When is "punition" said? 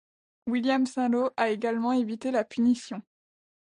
2.43-3.03